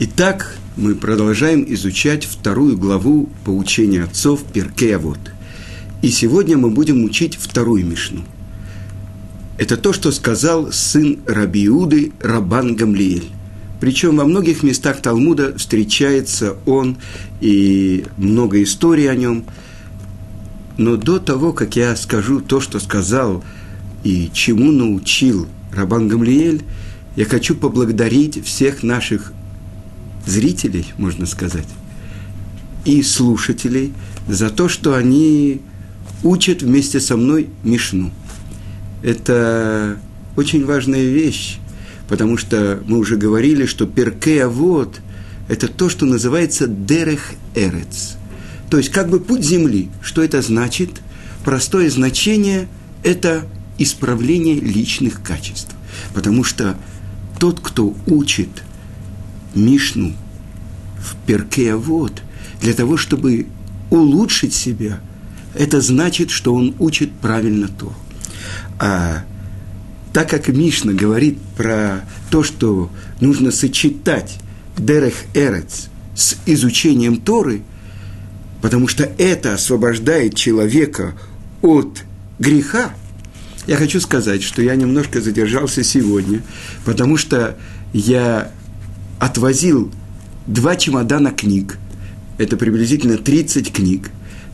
[0.00, 5.18] Итак, мы продолжаем изучать вторую главу поучения отцов Перкея Вот.
[6.02, 8.22] И сегодня мы будем учить вторую Мишну.
[9.58, 13.30] Это то, что сказал сын Рабиуды Рабан Гамлиэль.
[13.80, 16.98] Причем во многих местах Талмуда встречается он
[17.40, 19.46] и много историй о нем.
[20.76, 23.42] Но до того, как я скажу то, что сказал
[24.04, 26.62] и чему научил Рабан Гамлиэль,
[27.16, 29.32] я хочу поблагодарить всех наших
[30.28, 31.68] зрителей, можно сказать,
[32.84, 33.92] и слушателей
[34.28, 35.60] за то, что они
[36.22, 38.12] учат вместе со мной Мишну.
[39.02, 39.98] Это
[40.36, 41.58] очень важная вещь,
[42.08, 45.00] потому что мы уже говорили, что перкея вот
[45.48, 48.16] это то, что называется дерех эрец.
[48.70, 49.88] То есть как бы путь земли.
[50.02, 50.90] Что это значит?
[51.44, 52.68] Простое значение–
[53.02, 53.46] это
[53.78, 55.74] исправление личных качеств.
[56.12, 56.76] Потому что
[57.38, 58.50] тот, кто учит–
[59.54, 60.14] Мишну
[60.98, 62.22] в Перке вот
[62.60, 63.46] для того, чтобы
[63.90, 65.00] улучшить себя,
[65.54, 67.92] это значит, что он учит правильно то.
[68.78, 69.24] А
[70.12, 74.38] так как Мишна говорит про то, что нужно сочетать
[74.76, 77.62] Дерех Эрец с изучением Торы,
[78.60, 81.14] потому что это освобождает человека
[81.62, 82.02] от
[82.38, 82.90] греха,
[83.66, 86.42] я хочу сказать, что я немножко задержался сегодня,
[86.84, 87.56] потому что
[87.92, 88.50] я
[89.18, 89.90] отвозил
[90.46, 91.78] два чемодана книг,
[92.38, 94.10] это приблизительно 30 книг,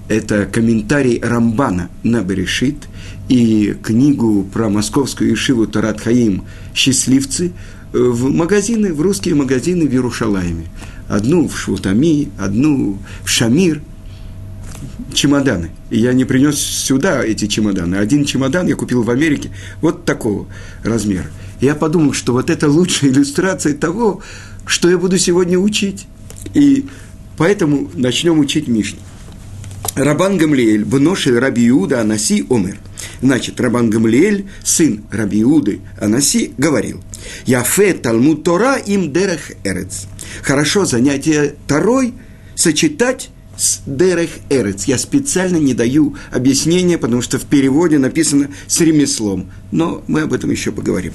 [0.08, 2.76] это комментарий Рамбана на Берешит
[3.28, 7.52] и книгу про московскую Ишиву Тарат Хаим «Счастливцы»
[7.92, 10.66] в магазины, в русские магазины в Иерушалайме.
[11.08, 13.80] Одну в Швутами, одну в Шамир.
[15.14, 15.70] Чемоданы.
[15.90, 17.96] И я не принес сюда эти чемоданы.
[17.96, 20.46] Один чемодан я купил в Америке вот такого
[20.82, 21.26] размера.
[21.60, 24.20] Я подумал, что вот это лучшая иллюстрация того,
[24.66, 26.06] что я буду сегодня учить.
[26.54, 26.86] И
[27.36, 29.00] поэтому начнем учить Мишну.
[29.94, 32.78] Рабан Гамлиэль, бноши Раби Анаси Омер.
[33.22, 37.02] Значит, Рабан Гамлиэль, сын Раби Иуды Анаси, говорил,
[37.46, 40.06] «Яфе Талмуд Тора им дерех эрец».
[40.42, 42.14] Хорошо занятие Торой
[42.54, 44.84] сочетать с дерех эрец.
[44.84, 49.50] Я специально не даю объяснения, потому что в переводе написано с ремеслом.
[49.70, 51.12] Но мы об этом еще поговорим.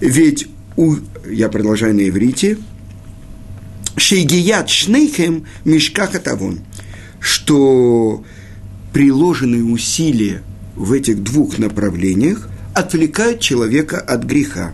[0.00, 0.96] Ведь у,
[1.28, 2.58] я продолжаю на иврите,
[3.98, 6.60] Шейгият шнейхем мешкаха тавон,
[7.20, 8.24] что
[8.92, 10.42] приложенные усилия
[10.76, 14.72] в этих двух направлениях отвлекают человека от греха.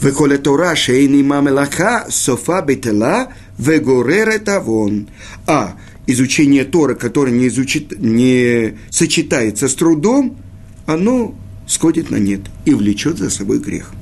[0.00, 3.28] Веколе Тора шейни мамелаха софа бетела
[3.58, 5.08] вегорере тавон.
[5.46, 5.76] А
[6.06, 10.38] изучение Тора, которое не, изучит, не сочетается с трудом,
[10.86, 11.34] оно
[11.66, 13.92] сходит на нет и влечет за собой грех.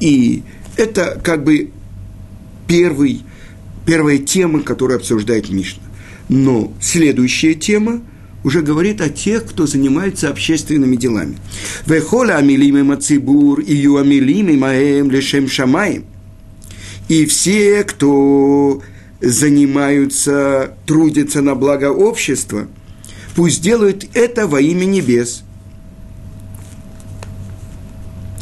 [0.00, 0.42] И
[0.76, 1.70] это как бы
[2.66, 3.22] первый
[3.88, 5.82] первая тема, которую обсуждает Мишна.
[6.28, 8.02] Но следующая тема
[8.44, 11.38] уже говорит о тех, кто занимается общественными делами.
[11.86, 12.38] Вехоля
[12.84, 16.04] мацибур и ю амилими маэм лешем шамаем.
[17.08, 18.82] И все, кто
[19.22, 22.68] занимаются, трудятся на благо общества,
[23.34, 25.44] пусть делают это во имя небес.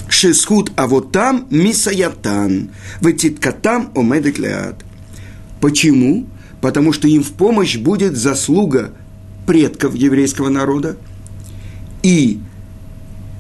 [0.09, 2.71] Шесхуд, а вот там мисаятан,
[3.01, 4.83] ветиткатам омедек леад.
[5.61, 6.27] Почему?
[6.61, 8.93] Потому что им в помощь будет заслуга
[9.47, 10.97] предков еврейского народа,
[12.03, 12.41] и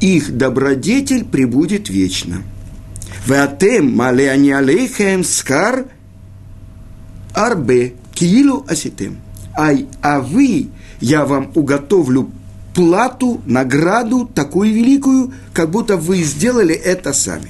[0.00, 2.42] их добродетель прибудет вечно.
[3.26, 5.86] Ватем малеани алейхем скар
[7.34, 9.18] арбе киилу аситем.
[9.56, 10.68] Ай, а вы,
[11.00, 12.30] я вам уготовлю
[12.74, 17.48] плату, награду такую великую, как будто вы сделали это сами.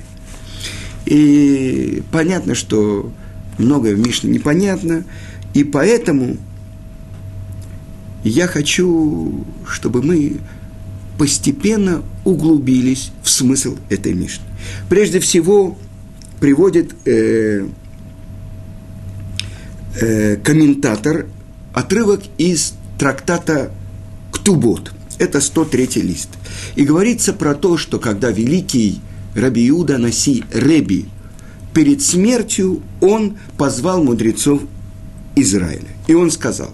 [1.05, 3.13] И понятно, что
[3.59, 5.05] многое в Мишне непонятно,
[5.55, 6.37] и поэтому
[8.25, 10.39] я хочу, чтобы мы
[11.19, 14.45] постепенно углубились в смысл этой Мишны.
[14.89, 15.79] Прежде всего,
[16.41, 17.67] приводит э,
[20.01, 21.27] э, комментатор
[21.73, 23.71] отрывок из трактата
[24.33, 24.93] «Ктубот».
[25.19, 26.29] Это 103 лист.
[26.75, 29.01] И говорится про то, что когда великий
[29.35, 31.07] Раби Иуда Наси Реби
[31.77, 34.63] перед смертью он позвал мудрецов
[35.35, 35.91] Израиля.
[36.07, 36.71] И он сказал,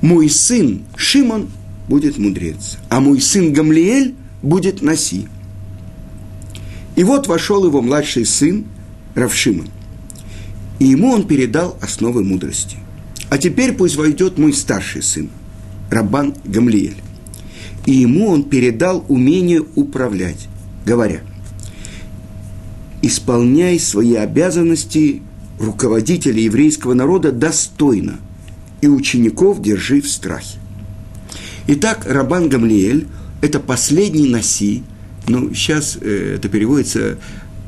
[0.00, 1.50] мой сын Шимон
[1.86, 5.28] будет мудрец, а мой сын Гамлиэль будет Наси.
[6.96, 8.64] И вот вошел его младший сын
[9.14, 9.68] Равшимон.
[10.78, 12.78] И ему он передал основы мудрости.
[13.28, 15.28] А теперь пусть войдет мой старший сын,
[15.90, 16.96] Рабан Гамлиэль.
[17.84, 20.48] И ему он передал умение управлять,
[20.86, 21.20] говоря–
[23.06, 25.22] исполняй свои обязанности
[25.58, 28.18] руководителя еврейского народа достойно,
[28.80, 30.58] и учеников держи в страхе.
[31.66, 33.06] Итак, Рабан Гамлиэль–
[33.40, 34.82] это последний Наси,
[35.28, 37.18] ну, сейчас э, это переводится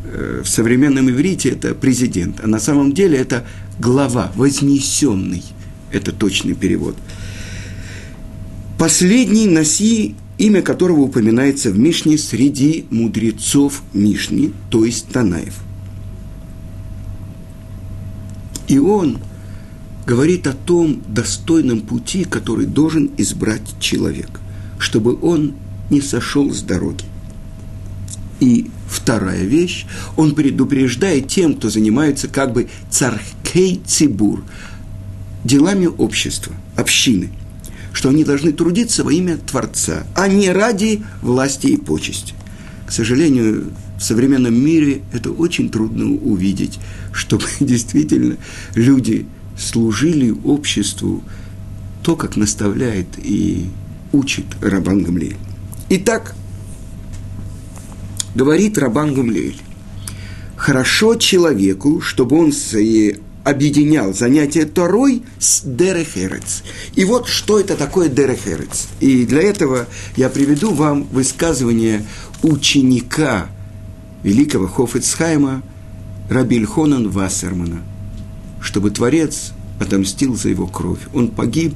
[0.04, 3.44] э, в современном иврите, это президент, а на самом деле это
[3.80, 5.42] глава, вознесенный,
[5.90, 6.96] это точный перевод.
[8.78, 15.58] Последний Наси, имя которого упоминается в Мишне среди мудрецов Мишни, то есть Танаев.
[18.68, 19.18] И он
[20.06, 24.40] говорит о том достойном пути, который должен избрать человек,
[24.78, 25.54] чтобы он
[25.90, 27.04] не сошел с дороги.
[28.40, 29.86] И вторая вещь,
[30.16, 34.44] он предупреждает тем, кто занимается как бы цархей цибур,
[35.44, 37.30] делами общества, общины,
[37.92, 42.34] что они должны трудиться во имя Творца, а не ради власти и почести.
[42.86, 46.78] К сожалению, в современном мире это очень трудно увидеть,
[47.12, 48.36] чтобы действительно
[48.74, 49.26] люди–
[49.58, 51.22] служили обществу
[52.02, 53.68] то, как наставляет и
[54.12, 55.36] учит Рабан Гамлиэль.
[55.90, 56.34] Итак,
[58.34, 59.60] говорит Рабан Гамлиэль,
[60.56, 62.52] хорошо человеку, чтобы он
[63.48, 66.62] объединял занятие Торой с Дерехерец.
[66.94, 68.88] И вот что это такое Дерехерец.
[69.00, 69.86] И для этого
[70.16, 72.04] я приведу вам высказывание
[72.42, 73.48] ученика
[74.22, 75.62] великого Хофицхайма
[76.28, 77.82] Рабильхонан Вассермана–
[78.60, 81.00] чтобы Творец отомстил за его кровь.
[81.14, 81.74] Он погиб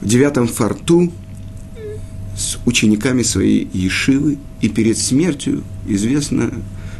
[0.00, 1.12] в девятом форту
[2.36, 6.52] с учениками своей Ешивы, и перед смертью, известно,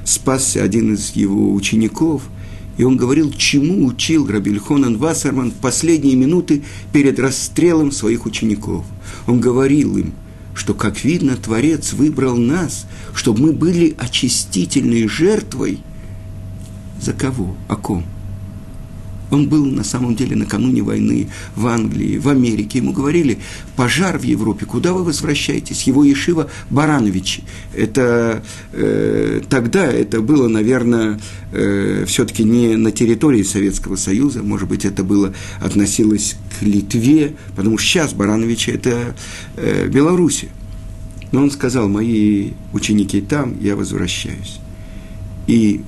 [0.04, 2.22] спасся один из его учеников,
[2.76, 8.84] и он говорил, чему учил Рабильхонан Вассерман в последние минуты перед расстрелом своих учеников.
[9.26, 10.14] Он говорил им,
[10.54, 15.80] что, как видно, Творец выбрал нас, чтобы мы были очистительной жертвой.
[17.00, 17.56] За кого?
[17.68, 18.04] О ком?
[19.32, 22.78] Он был на самом деле накануне войны в Англии, в Америке.
[22.78, 23.38] Ему говорили,
[23.76, 25.84] пожар в Европе, куда вы возвращаетесь?
[25.84, 27.42] Его Ешива Барановичи.
[27.74, 28.44] Это
[28.74, 31.18] э, тогда это было, наверное,
[31.50, 35.32] э, все-таки не на территории Советского Союза, может быть, это было
[35.62, 39.16] относилось к Литве, потому что сейчас Барановичи это
[39.56, 40.44] э, Беларусь.
[41.32, 44.60] Но он сказал, мои ученики там, я возвращаюсь.
[45.46, 45.80] И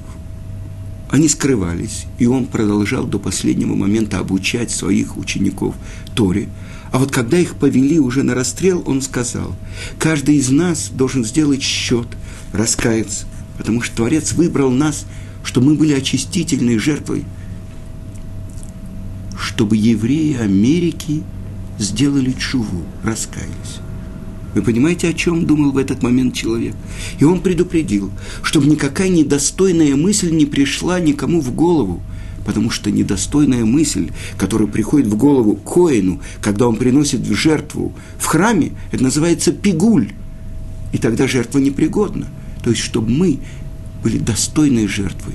[1.15, 5.77] они скрывались, и он продолжал до последнего момента обучать своих учеников
[6.17, 6.49] Торе.
[6.91, 9.55] А вот когда их повели уже на расстрел, он сказал,
[10.01, 12.09] каждый из нас должен сделать счет,
[12.53, 13.27] раскаяться,
[13.57, 15.07] потому что Творец выбрал нас,
[15.45, 17.25] что мы были очистительной жертвой,
[19.39, 21.23] чтобы евреи Америки
[21.79, 23.84] сделали чуву, раскаялись.
[24.55, 26.75] Вы понимаете, о чем думал в этот момент человек?
[27.19, 28.11] И он предупредил,
[28.43, 32.03] чтобы никакая недостойная мысль не пришла никому в голову,
[32.47, 38.27] потому что недостойная мысль, которая приходит в голову Коину, когда он приносит в жертву в
[38.27, 40.13] храме, это называется пигуль.
[40.93, 42.29] И тогда жертва непригодна.
[42.63, 43.41] То есть, чтобы мы
[44.03, 45.35] были достойной жертвой.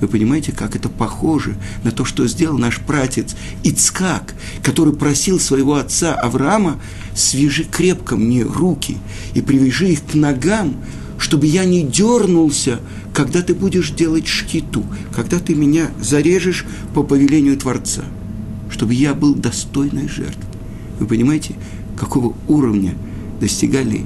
[0.00, 5.76] Вы понимаете, как это похоже на то, что сделал наш пратец Ицкак, который просил своего
[5.76, 6.78] отца Авраама,
[7.14, 8.98] свяжи крепко мне руки
[9.34, 10.76] и привяжи их к ногам,
[11.18, 12.80] чтобы я не дернулся,
[13.14, 14.84] когда ты будешь делать шкиту,
[15.14, 18.04] когда ты меня зарежешь по повелению Творца,
[18.70, 20.44] чтобы я был достойной жертвой.
[21.00, 21.54] Вы понимаете,
[21.98, 22.94] какого уровня
[23.40, 24.04] достигали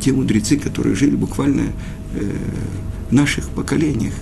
[0.00, 1.72] те мудрецы, которые жили буквально
[2.14, 2.32] э,
[3.14, 4.14] наших поколениях.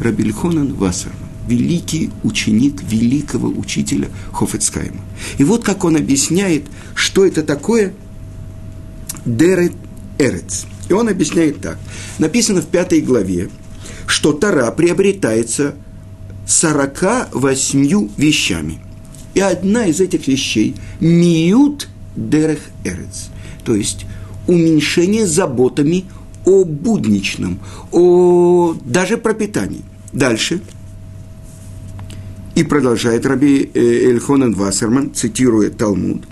[0.00, 1.16] Рабильхонан Вассерман,
[1.48, 5.00] великий ученик великого учителя Хофецкайма.
[5.38, 7.94] И вот как он объясняет, что это такое
[9.24, 9.72] Дерет
[10.18, 10.66] Эрец.
[10.88, 11.78] И он объясняет так.
[12.18, 13.48] Написано в пятой главе,
[14.06, 15.76] что Тара приобретается
[16.46, 18.80] 48 вещами.
[19.32, 23.28] И одна из этих вещей– миют дерех эрец,
[23.64, 24.06] то есть
[24.46, 26.04] уменьшение заботами
[26.44, 27.58] о будничном,
[27.92, 29.82] о даже пропитании.
[30.12, 30.60] Дальше.
[32.54, 36.22] И продолжает Раби э, Эльхонен Вассерман, цитируя Талмуд.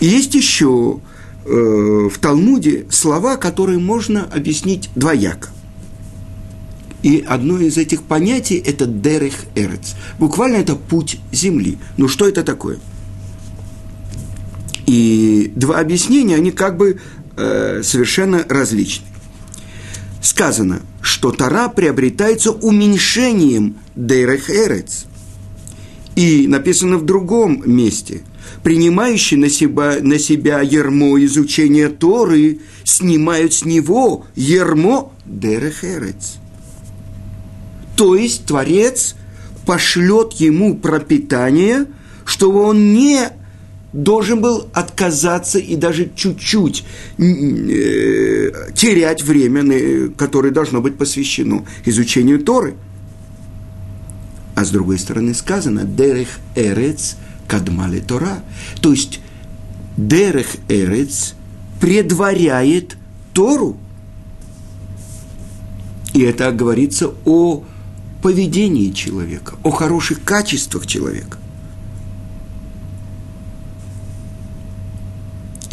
[0.00, 1.00] И есть еще
[1.44, 5.50] э, в Талмуде слова, которые можно объяснить двояко.
[7.02, 9.94] И одно из этих понятий– это дерех эрец.
[10.18, 11.78] Буквально это путь земли.
[11.96, 12.78] Ну что это такое?
[14.86, 17.00] И два объяснения, они как бы
[17.36, 19.06] э, совершенно различны.
[20.20, 25.06] Сказано, что Тара приобретается уменьшением Дейрех Эрец.
[26.16, 28.22] И написано в другом месте,
[28.62, 36.38] принимающий на себя, на себя ермо изучения Торы, снимают с него ермо Дерех Эрец.
[37.96, 39.14] То есть Творец
[39.64, 41.86] пошлет ему пропитание,
[42.24, 43.30] чтобы он не
[43.96, 46.84] должен был отказаться и даже чуть-чуть
[47.18, 47.22] э,
[48.74, 52.74] терять время, которое должно быть посвящено изучению Торы.
[54.54, 57.16] А с другой стороны сказано «Дерех эрец
[57.48, 58.42] кадмали Тора».
[58.82, 59.20] То есть
[59.96, 61.34] «Дерех эрец»
[61.80, 62.96] предваряет
[63.32, 63.78] Тору.
[66.12, 67.64] И это говорится о
[68.22, 71.38] поведении человека, о хороших качествах человека.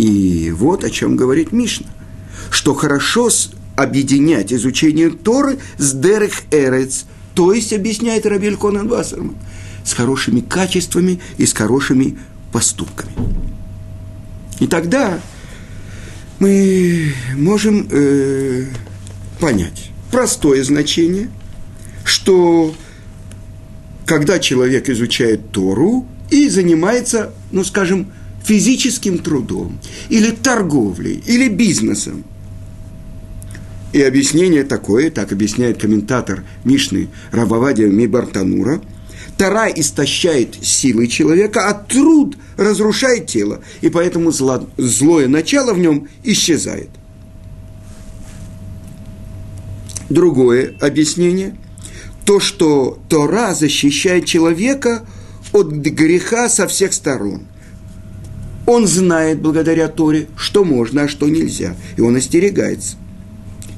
[0.04, 1.88] И вот о чем говорит Мишна,
[2.52, 3.30] что хорошо
[3.78, 9.38] объединять изучение Торы с Дерех Эрец, то есть объясняет Рабель Конан Вассерман,
[9.86, 12.18] с хорошими качествами и с хорошими
[12.52, 13.14] поступками.
[14.60, 15.22] И тогда
[16.40, 18.66] мы можем э,
[19.40, 21.30] понять простое значение,
[22.04, 22.76] что
[24.06, 28.12] когда человек изучает Тору и занимается, ну скажем,
[28.44, 32.24] физическим трудом, или торговлей, или бизнесом.
[33.94, 38.82] И объяснение такое, так объясняет комментатор Мишны Рававадия Мибартанура,
[39.38, 46.08] Тара истощает силы человека, а труд разрушает тело, и поэтому зло, злое начало в нем
[46.24, 46.90] исчезает.
[50.10, 51.58] Другое объяснение–
[52.26, 55.06] то, что Тора защищает человека
[55.52, 57.48] от греха со всех сторон–
[58.74, 62.98] он знает благодаря Торе, что можно, а что нельзя, и он остерегается.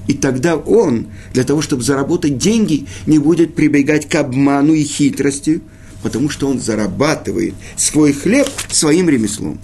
[0.07, 5.61] И тогда он, для того, чтобы заработать деньги, не будет прибегать к обману и хитрости,
[6.03, 9.59] потому что он зарабатывает свой хлеб своим ремеслом.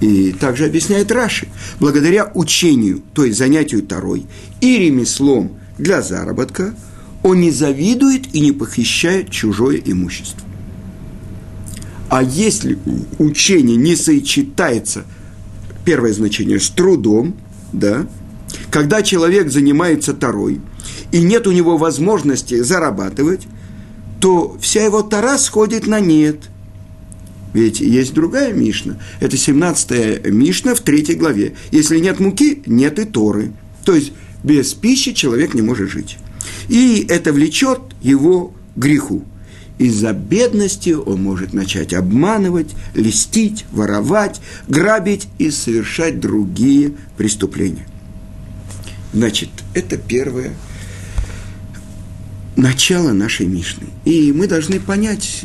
[0.00, 1.48] И также объясняет Раши,
[1.80, 4.26] благодаря учению, то есть занятию Тарой
[4.60, 6.74] и ремеслом для заработка,
[7.22, 10.47] он не завидует и не похищает чужое имущество.
[12.08, 12.78] А если
[13.18, 15.04] учение не сочетается,
[15.84, 17.36] первое значение, с трудом,
[17.72, 18.06] да,
[18.70, 20.60] когда человек занимается тарой,
[21.12, 23.46] и нет у него возможности зарабатывать,
[24.20, 26.48] то вся его тара сходит на нет.
[27.52, 28.98] Ведь есть другая Мишна.
[29.20, 31.54] Это 17-я Мишна в третьей главе.
[31.70, 33.52] Если нет муки, нет и Торы.
[33.84, 34.12] То есть
[34.42, 36.18] без пищи человек не может жить.
[36.68, 39.24] И это влечет его к греху
[39.78, 47.86] из-за бедности он может начать обманывать, листить, воровать, грабить и совершать другие преступления.
[49.12, 50.52] Значит, это первое
[52.56, 53.86] начало нашей Мишны.
[54.04, 55.44] И мы должны понять,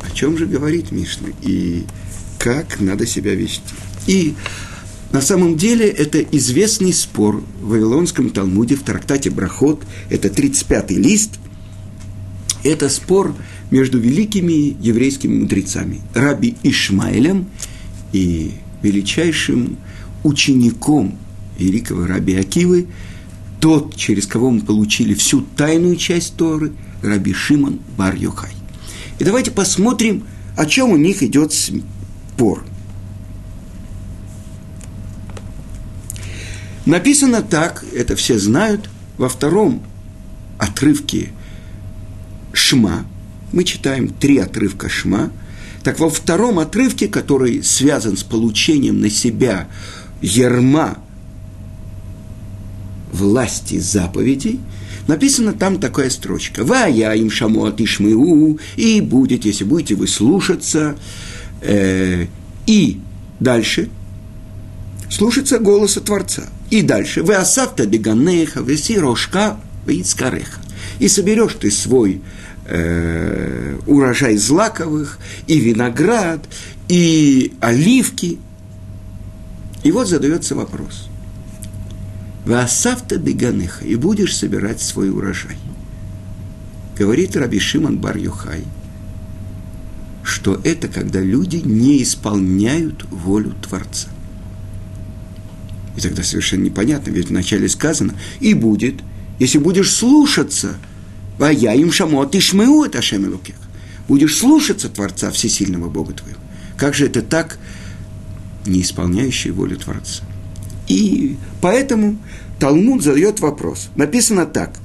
[0.00, 1.84] о чем же говорит Мишна и
[2.38, 3.62] как надо себя вести.
[4.06, 4.34] И
[5.12, 11.32] на самом деле это известный спор в Вавилонском Талмуде в трактате Брахот, это 35-й лист,
[12.64, 13.34] это спор
[13.70, 17.46] между великими еврейскими мудрецами, Раби Ишмаэлем
[18.12, 18.52] и
[18.82, 19.78] величайшим
[20.22, 21.18] учеником
[21.58, 22.88] великого Раби Акивы,
[23.60, 28.50] тот, через кого мы получили всю тайную часть Торы, Раби Шимон бар -Йохай.
[29.18, 30.24] И давайте посмотрим,
[30.56, 32.64] о чем у них идет спор.
[36.84, 39.82] Написано так, это все знают, во втором
[40.58, 41.30] отрывке–
[42.72, 43.04] Шма.
[43.52, 45.30] Мы читаем три отрывка Шма.
[45.82, 49.68] Так во втором отрывке, который связан с получением на себя
[50.22, 50.96] ерма
[53.12, 54.58] власти заповедей,
[55.06, 56.64] написана там такая строчка.
[56.64, 60.96] «Ва я им шаму атишмыу» и будет, если будете вы слушаться.
[61.60, 62.24] Э,
[62.66, 63.00] и
[63.38, 63.90] дальше
[65.10, 66.44] слушаться голоса Творца.
[66.70, 67.22] И дальше.
[67.22, 70.62] «Вы асавта деганеха, веси рожка, вейцкареха»
[70.98, 72.20] и соберешь ты свой
[72.64, 76.46] э, урожай злаковых, и виноград,
[76.88, 78.38] и оливки.
[79.82, 81.08] И вот задается вопрос.
[82.44, 85.56] Васавта беганыха, и будешь собирать свой урожай.
[86.98, 88.64] Говорит Раби Шимон бар -Юхай,
[90.22, 94.08] что это когда люди не исполняют волю Творца.
[95.96, 98.96] И тогда совершенно непонятно, ведь вначале сказано, и будет,
[99.38, 100.76] если будешь слушаться–
[101.42, 103.40] Вая им шамот, ишмеу это Ашем
[104.06, 106.38] Будешь слушаться Творца Всесильного Бога твоего.
[106.76, 107.58] Как же это так,
[108.64, 110.22] не исполняющий волю Творца?
[110.86, 112.16] И поэтому
[112.60, 113.88] Талмуд задает вопрос.
[113.96, 114.76] Написано так.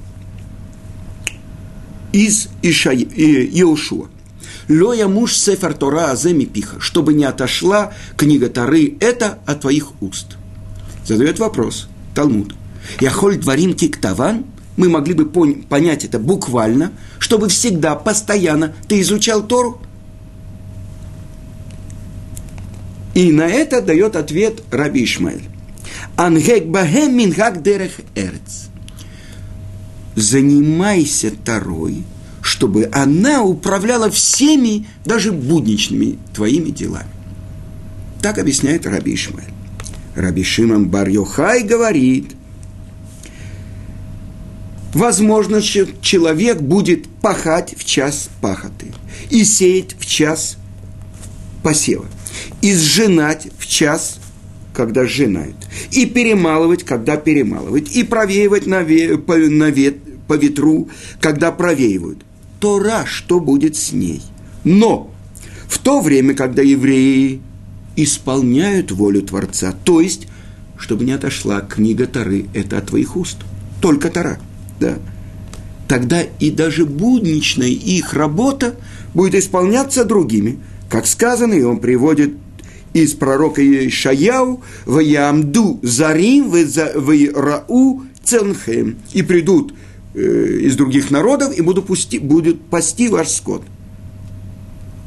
[2.12, 4.08] Из Иша, Иошуа.
[4.68, 10.38] Лоя муж сефер Тора аземи пиха, чтобы не отошла книга Торы это от твоих уст.
[11.06, 12.56] Задает вопрос Талмуд.
[13.00, 14.46] Я холь дворим киктаван–
[14.77, 19.81] мы могли бы понять это буквально, чтобы всегда, постоянно ты изучал Тору?
[23.15, 25.41] И на это дает ответ Раби Ишмаэль.
[26.15, 28.67] Ангек бахем минхак дерех эрц.
[30.15, 32.03] Занимайся Торой,
[32.41, 37.10] чтобы она управляла всеми, даже будничными твоими делами.
[38.22, 39.53] Так объясняет Раби Ишмаэль.
[40.15, 42.37] Раби Шимон бар Йохай говорит,
[44.98, 48.88] возможно, человек будет пахать в час пахоты
[49.30, 50.58] и сеять в час
[51.63, 52.06] посева
[52.62, 54.20] и сжинать в час,
[54.74, 55.56] когда сжинают,
[55.92, 60.89] и перемалывать, когда перемалывают, и провеивать на, ве, по, на вет, по ветру,
[61.20, 62.24] когда провеивают.
[62.60, 64.22] Тора, что будет с ней?
[64.63, 65.12] Но
[65.68, 67.42] в то время, когда евреи
[67.96, 70.27] исполняют волю Творца, то есть,
[70.77, 73.38] чтобы не отошла книга Торы, это от твоих уст,
[73.82, 74.39] только Тора,
[74.79, 74.98] да,
[75.88, 78.75] тогда и даже будничная их работа
[79.13, 82.34] будет исполняться другими– как сказано, и он приводит
[82.93, 86.53] из пророка Ишаяу, «Ваямду зарим
[87.36, 89.74] рау ценхем» и придут
[90.13, 93.63] э, из других народов и будут, пусти, будут пасти ваш скот.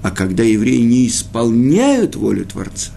[0.03, 2.93] А когда евреи не исполняют волю Творца,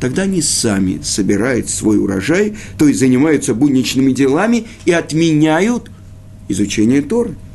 [0.00, 5.90] тогда они сами собирают свой урожай, то есть занимаются будничными делами и отменяют
[6.48, 7.34] изучение Торы–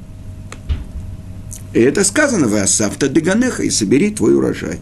[1.74, 4.80] и это сказано в Асафта Деганеха, и собери твой урожай.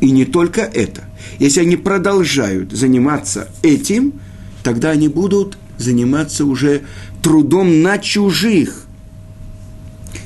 [0.00, 1.04] И не только это.
[1.38, 4.14] Если они продолжают заниматься этим,
[4.62, 6.82] тогда они будут заниматься уже
[7.22, 8.86] трудом на чужих.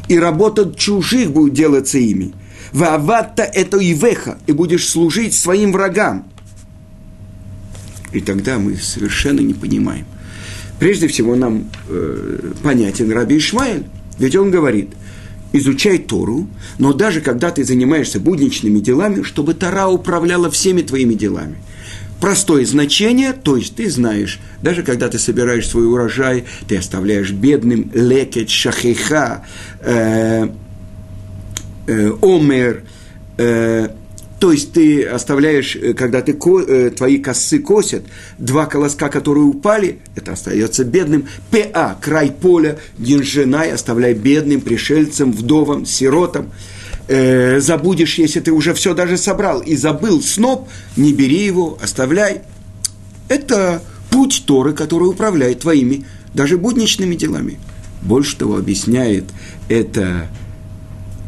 [0.08, 2.32] И работа чужих будет делаться ими.
[2.72, 6.28] Ваватта это ивеха, и будешь служить своим врагам.
[8.12, 10.06] И тогда мы совершенно не понимаем.
[10.80, 13.84] Прежде всего нам э, понятен Раби Ишмаэль,
[14.18, 14.88] ведь он говорит,
[15.52, 21.56] изучай Тору, но даже когда ты занимаешься будничными делами, чтобы Тора управляла всеми твоими делами.
[22.18, 27.90] Простое значение, то есть ты знаешь, даже когда ты собираешь свой урожай, ты оставляешь бедным
[27.92, 29.44] лекет, шахиха,
[29.80, 30.48] э,
[31.86, 32.84] э, омер,
[33.36, 33.88] э,
[34.40, 38.04] то есть ты оставляешь, э, когда ты, э, твои косы косят,
[38.38, 41.28] два колоска, которые упали, это остается бедным.
[41.50, 46.50] ПА, край поля, Гинжинай, оставляй бедным, пришельцам, вдовам, сиротам.
[47.06, 52.40] Э, забудешь, если ты уже все даже собрал и забыл сноп, не бери его, оставляй.
[53.28, 57.58] Это путь Торы, который управляет твоими даже будничными делами.
[58.00, 59.24] Больше того, объясняет
[59.68, 60.28] это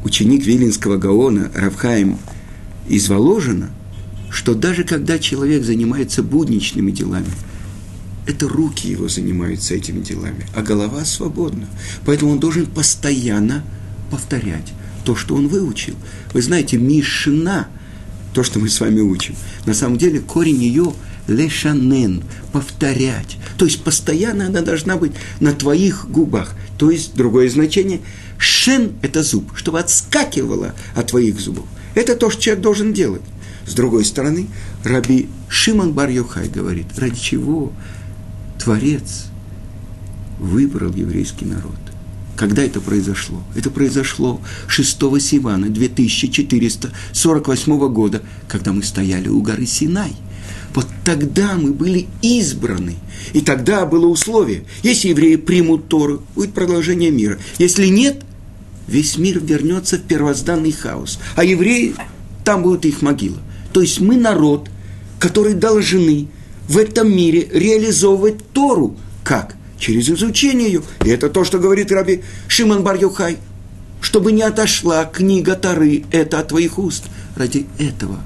[0.03, 2.19] ученик Вилинского Гаона Равхаим
[2.89, 3.71] изволожено,
[4.31, 7.31] что даже когда человек занимается будничными делами,
[8.27, 11.67] это руки его занимаются этими делами, а голова свободна.
[12.05, 13.65] Поэтому он должен постоянно
[14.11, 14.73] повторять
[15.05, 15.95] то, что он выучил.
[16.33, 17.69] Вы знаете, Мишна,
[18.33, 19.35] то, что мы с вами учим,
[19.67, 20.95] на самом деле корень ее
[21.27, 23.37] лешанен, повторять.
[23.59, 26.55] То есть постоянно она должна быть на твоих губах.
[26.79, 28.01] То есть другое значение,
[28.39, 31.67] шен– это зуб, чтобы отскакивало от твоих зубов.
[31.95, 33.23] Это то, что человек должен делать.
[33.67, 34.49] С другой стороны,
[34.85, 37.73] Раби Шимон бар Йохай говорит, ради чего
[38.59, 39.27] Творец
[40.39, 41.77] выбрал еврейский народ.
[42.37, 43.43] Когда это произошло?
[43.55, 50.13] Это произошло 6 Сивана 2448 года, когда мы стояли у горы Синай.
[50.75, 52.97] Вот тогда мы были избраны.
[53.35, 54.65] И тогда было условие.
[54.83, 57.39] Если евреи примут Тору, будет продолжение мира.
[57.59, 58.23] Если нет,
[58.87, 61.95] весь мир вернется в первозданный хаос, а евреи,
[62.45, 63.39] там будет их могила.
[63.73, 64.69] То есть мы народ,
[65.19, 66.29] который должны
[66.69, 68.97] в этом мире реализовывать Тору.
[69.25, 69.57] Как?
[69.79, 70.83] Через изучение ее.
[71.05, 73.39] И это то, что говорит Раби Шимон бар -Юхай.
[74.01, 77.05] Чтобы не отошла книга Торы, это от твоих уст.
[77.37, 78.21] Ради этого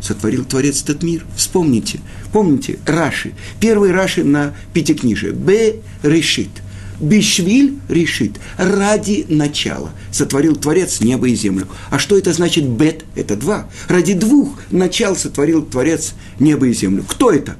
[0.00, 1.26] сотворил Творец этот мир.
[1.36, 2.00] Вспомните,
[2.32, 5.32] помните, Раши, первый Раши на Пятикнижие.
[5.32, 6.50] Б решит–
[7.00, 11.68] Бишвиль решит, ради начала сотворил Творец небо и землю.
[11.90, 13.04] А что это значит бет?
[13.14, 13.68] Это два.
[13.88, 17.04] Ради двух начал сотворил Творец небо и землю.
[17.06, 17.56] Кто это?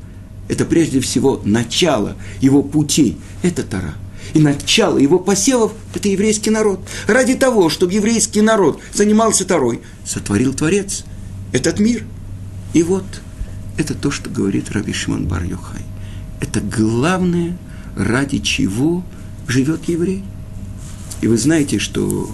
[0.48, 3.16] Это прежде всего начало его путей.
[3.42, 3.94] Это Тара.
[4.34, 6.80] И начало его посевов– это еврейский народ.
[7.06, 11.04] Ради того, чтобы еврейский народ занимался Тарой, сотворил Творец
[11.52, 12.04] этот мир.
[12.74, 13.04] И вот
[13.78, 15.82] это то, что говорит Раби Шимон бар -Йохай.
[16.40, 17.56] Это главное,
[17.96, 19.04] ради чего–
[19.48, 20.22] живет еврей.
[21.20, 22.30] И вы знаете, что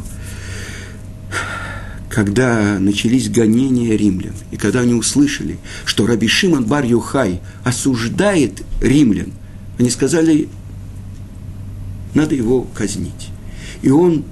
[2.10, 9.32] когда начались гонения римлян, и когда они услышали, что Раби Шимон бар Юхай осуждает римлян,
[9.78, 10.48] они сказали,
[12.14, 13.30] надо его казнить.
[13.82, 14.24] И он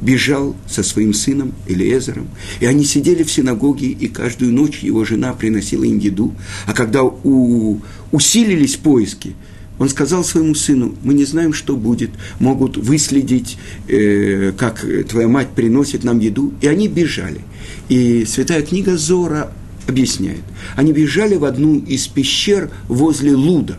[0.00, 2.28] бежал со своим сыном Элиезером,
[2.60, 6.34] и они сидели в синагоге, и каждую ночь его жена приносила им еду,
[6.66, 7.80] а когда у,
[8.12, 9.34] усилились поиски,
[9.78, 13.58] он сказал своему сыну, мы не знаем, что будет, могут выследить,
[13.88, 17.42] э, как твоя мать приносит нам еду, и они бежали.
[17.88, 19.52] И святая книга Зора
[19.86, 20.42] объясняет,
[20.76, 23.78] они бежали в одну из пещер возле Луда.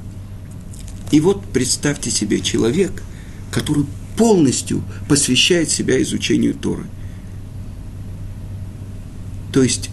[1.12, 3.02] И вот представьте себе человек,
[3.52, 3.86] который
[4.18, 6.84] полностью посвящает себя изучению Торы.
[9.54, 9.90] То есть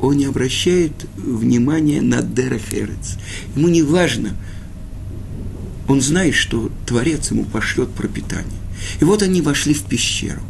[0.00, 3.16] он не обращает внимания на Дерехерец.
[3.56, 4.36] Ему не важно,
[5.90, 8.60] он знает, что Творец ему пошлет пропитание.
[9.00, 10.40] И вот они вошли в пещеру.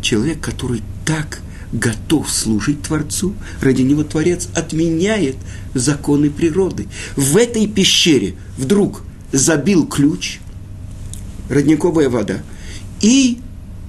[0.00, 1.40] Человек, который так
[1.72, 5.36] готов служить Творцу, ради него Творец отменяет
[5.74, 6.88] законы природы.
[7.14, 10.40] В этой пещере вдруг забил ключ,
[11.48, 12.42] родниковая вода,
[13.00, 13.38] и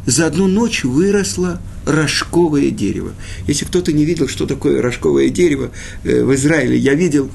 [0.06, 3.14] за одну ночь выросло рожковое дерево.
[3.48, 5.72] Если кто-то не видел, что такое рожковое дерево
[6.04, 7.32] э, в Израиле, я видел,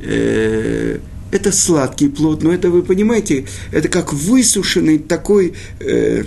[0.00, 0.98] э,
[1.30, 6.24] это сладкий плод, но это, вы понимаете, это как высушенный такой, э,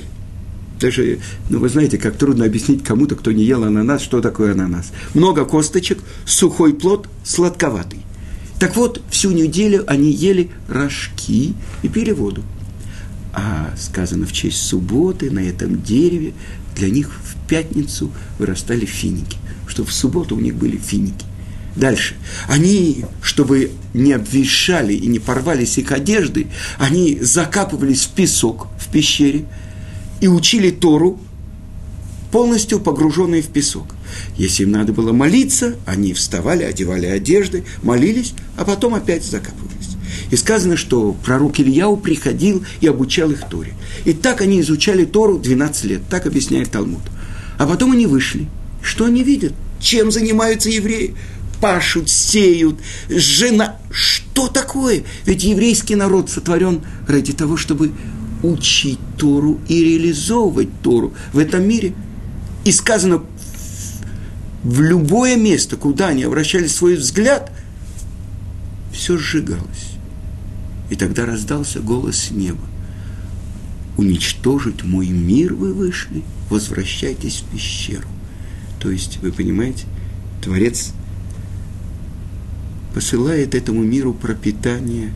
[0.80, 4.92] даже, ну вы знаете, как трудно объяснить кому-то, кто не ел ананас, что такое ананас.
[5.14, 8.00] Много косточек, сухой плод, сладковатый.
[8.60, 12.44] Так вот, всю неделю они ели рожки и пили воду
[13.34, 16.34] а сказано в честь субботы на этом дереве,
[16.76, 19.38] для них в пятницу вырастали финики,
[19.68, 21.26] чтобы в субботу у них были финики.
[21.76, 22.16] Дальше.
[22.48, 29.46] Они, чтобы не обвешали и не порвались их одежды, они закапывались в песок в пещере
[30.20, 31.20] и учили Тору,
[32.32, 33.88] полностью погруженные в песок.
[34.38, 39.98] Если им надо было молиться, они вставали, одевали одежды, молились, а потом опять закапывались.
[40.30, 43.74] И сказано, что пророк Ильяу приходил и обучал их Торе.
[44.06, 47.02] И так они изучали Тору 12 лет, так объясняет Талмуд.
[47.58, 48.48] А потом они вышли.
[48.82, 49.54] Что они видят?
[49.80, 51.16] Чем занимаются евреи?
[51.62, 53.78] Пашут, сеют, жена.
[53.92, 55.04] Что такое?
[55.26, 57.92] Ведь еврейский народ сотворен ради того, чтобы
[58.42, 61.94] учить Тору и реализовывать Тору в этом мире.
[62.66, 63.24] И сказано,
[64.64, 67.52] в любое место, куда они обращали свой взгляд,
[68.92, 69.92] все сжигалось.
[70.90, 72.66] И тогда раздался голос неба.
[73.98, 78.08] Уничтожить мой мир вы вышли, возвращайтесь в пещеру.
[78.80, 79.86] То есть, вы понимаете,
[80.42, 80.94] Творец
[82.94, 85.14] посылает этому миру пропитание.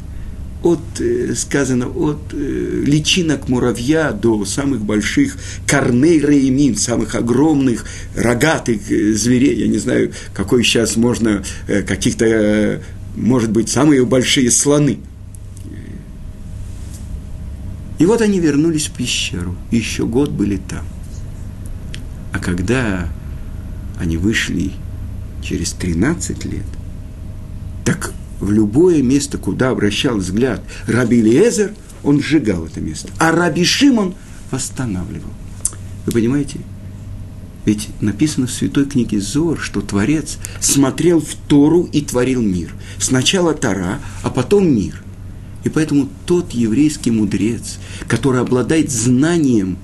[0.64, 7.86] От, э, сказано, от э, личинок муравья до самых больших корней реймин, самых огромных
[8.16, 12.82] рогатых э, зверей, я не знаю, какой сейчас можно, каких-то,
[13.16, 14.98] может быть, самые большие слоны–
[17.98, 20.86] и вот они вернулись в пещеру, еще год были там.
[22.34, 23.08] А когда
[23.98, 24.72] они вышли
[25.42, 26.66] через 13 лет,
[27.86, 33.10] так в любое место, куда обращал взгляд Раби Лезер, он сжигал это место.
[33.18, 34.16] А Раби Шимон
[34.52, 35.30] восстанавливал.
[36.06, 36.60] Вы понимаете?
[37.66, 42.74] Ведь написано в святой книге Зор, что Творец смотрел в Тору и творил мир.
[43.00, 45.02] Сначала Тора, а потом мир.
[45.64, 49.78] И поэтому тот еврейский мудрец, который обладает знанием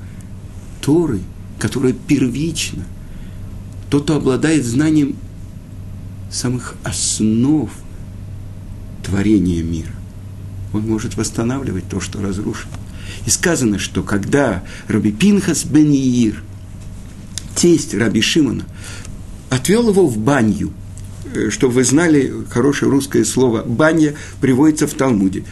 [0.80, 1.22] Торы,
[1.58, 2.84] которая первична,
[3.90, 5.16] тот, кто обладает знанием
[6.30, 7.72] самых основ
[9.12, 9.92] творения мира,
[10.74, 12.72] он может восстанавливать то, что разрушено.
[13.26, 16.42] И сказано, что когда Раби Пинхас бен Иир,
[17.56, 18.64] тесть Раби Шимона,
[19.50, 20.72] отвел его в баню,
[21.36, 25.44] э, чтобы вы знали, хорошее русское слово «баня» приводится в Талмуде.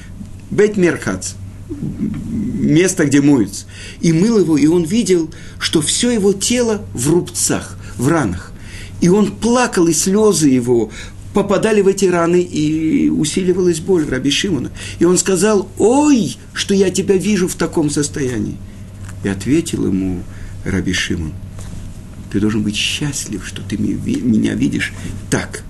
[0.50, 1.34] Бет Мерхац,
[1.67, 3.65] место, где моются.
[4.00, 8.54] И мыл его, и он видел, что все его тело в рубцах, в ранах.
[9.02, 10.91] И он плакал, и слезы его
[11.34, 14.72] попадали в эти раны, и усиливалась боль Раби Шимона.
[15.00, 18.58] И он сказал, ой, что я тебя вижу в таком состоянии.
[19.24, 20.24] И ответил ему
[20.65, 21.34] Раби Шимон,
[22.32, 24.94] ты должен быть счастлив, что ты меня видишь
[25.30, 25.63] так.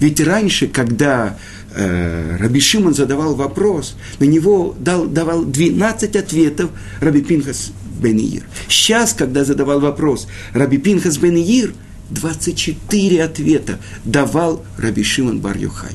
[0.00, 1.38] Ведь раньше, когда
[1.74, 6.70] э, Раби Шимон задавал вопрос, на него дал, давал 12 ответов
[7.00, 8.44] Раби Пинхас бен Ир.
[8.68, 11.74] Сейчас, когда задавал вопрос Раби Пинхас бен Ир,
[12.10, 15.94] 24 ответа давал Раби Шимон бар -Йохай.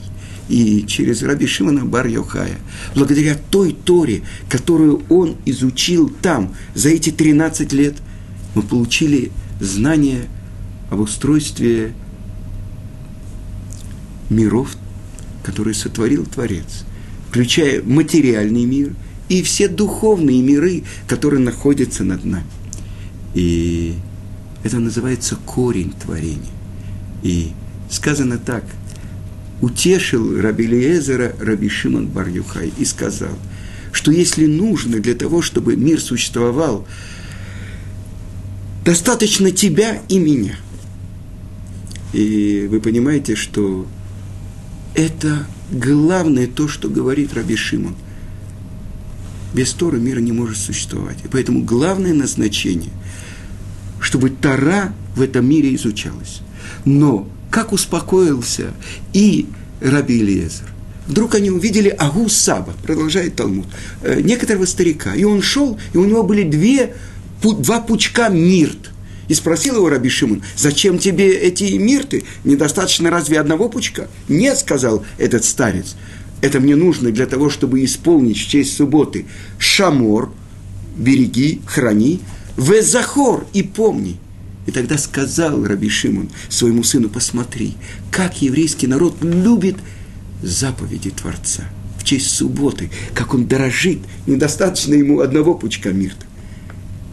[0.49, 2.58] И через Раби Шимона бар -Йохая,
[2.95, 7.95] благодаря той Торе, которую он изучил там за эти 13 лет,
[8.54, 10.28] мы получили знание
[10.89, 11.93] об устройстве
[14.30, 14.78] миров
[15.45, 16.86] который сотворил Творец,
[17.30, 18.95] включая материальный мир
[19.30, 22.45] и все духовные миры, которые находятся над нами.
[23.36, 23.93] И
[24.65, 26.51] это называется корень творения.
[27.21, 27.51] И
[27.88, 28.63] сказано так,
[29.62, 33.38] утешил Раби Лиезера Раби Шимон бар и сказал,
[33.91, 36.88] что если нужно для того, чтобы мир существовал,
[38.84, 40.58] достаточно тебя и меня.
[42.13, 43.86] И вы понимаете, что
[44.95, 47.95] это главное то, что говорит Раби Шимон.
[49.54, 51.17] Без Торы мира не может существовать.
[51.23, 52.91] И поэтому главное назначение,
[54.15, 56.39] чтобы Тора в этом мире изучалась.
[56.86, 58.71] Но как успокоился
[59.12, 59.47] и
[59.82, 60.71] Раби Элиезер.
[61.06, 63.67] Вдруг они увидели Агу Саба, продолжает Талмуд,
[64.04, 65.13] э, некоторого старика.
[65.15, 66.95] И он шел, и у него были две,
[67.43, 68.91] два пучка мирт.
[69.28, 72.23] И спросил его Раби Шимон, зачем тебе эти мирты?
[72.45, 74.08] Недостаточно разве одного пучка?
[74.30, 75.97] Нет, сказал этот старец.
[76.39, 79.25] Это мне нужно для того, чтобы исполнить в честь субботы
[79.58, 80.32] шамор,
[80.95, 82.21] береги, храни,
[82.58, 84.18] везахор и помни.
[84.65, 87.76] И тогда сказал Раби Шимон своему сыну, посмотри,
[88.12, 89.76] как еврейский народ любит
[90.41, 91.63] заповеди Творца
[92.00, 96.26] в честь субботы, как он дорожит, недостаточно ему одного пучка мирта.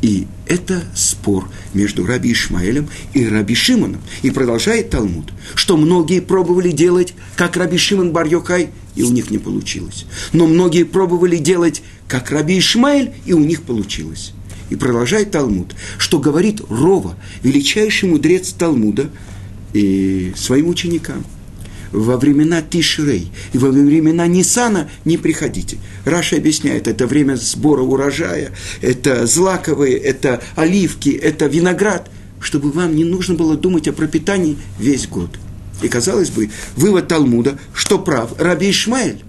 [0.02, 4.00] И это спор между Раби Ишмаэлем и Раби Шимоном.
[4.22, 9.30] И продолжает Талмуд, что многие пробовали делать, как Раби Шимон бар -Йохай, и у них
[9.30, 10.06] не получилось.
[10.32, 14.32] Но многие пробовали делать, как Раби Ишмаэль, и у них получилось.
[14.72, 19.10] И продолжает Талмуд, что говорит Рова, величайший мудрец Талмуда,
[19.74, 21.26] и своим ученикам–
[21.92, 25.76] во времена Тишрей и во времена Нисана не приходите.
[26.06, 33.04] Раша объясняет, это время сбора урожая, это злаковые, это оливки, это виноград, чтобы вам не
[33.04, 35.38] нужно было думать о пропитании весь год.
[35.82, 39.22] И казалось бы, вывод Талмуда, что прав Раби Ишмаэль.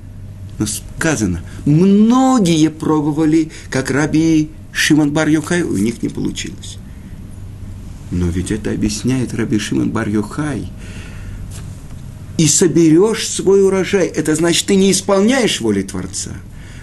[0.57, 6.77] Но сказано, многие пробовали, как Раби Шимон бар Йохай, у них не получилось.
[8.11, 10.69] Но ведь это объясняет Раби Шимон бар Йохай,
[12.37, 14.07] и соберешь свой урожай.
[14.07, 16.31] Это значит, ты не исполняешь воли Творца.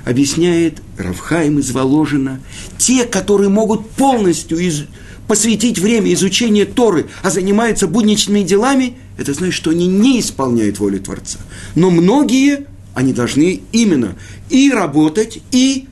[0.05, 2.40] Объясняет Равхайм из Воложина.
[2.79, 4.85] Те, которые могут полностью из...
[5.26, 10.98] посвятить время изучению Торы, а занимаются будничными делами, это значит, что они не исполняют воли
[10.98, 11.38] Творца.
[11.74, 14.16] Но многие, они должны именно
[14.48, 15.87] и работать, и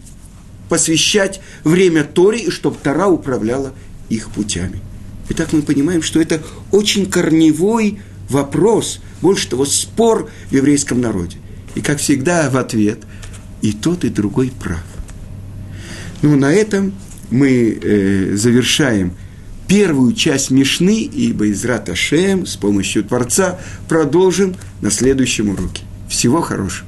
[0.69, 3.73] посвящать время Торе, и чтобы Тора управляла
[4.09, 4.81] их путями.
[5.31, 11.37] Итак, мы понимаем, что это очень корневой вопрос, больше того, спор в еврейском народе.
[11.75, 13.01] И, как всегда, в ответ
[13.63, 14.83] и тот, и другой прав.
[16.23, 16.95] Ну, на этом
[17.31, 19.13] мы э, завершаем
[19.67, 25.83] первую часть Мишны, ибо из Раташем с помощью Творца продолжим на следующем уроке.
[26.09, 26.88] Всего хорошего.